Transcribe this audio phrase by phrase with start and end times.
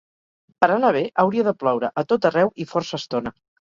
[0.65, 3.41] Per anar bé, hauria de ploure a tot arreu i força estona.